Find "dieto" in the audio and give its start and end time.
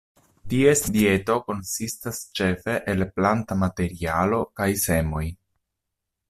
0.93-1.35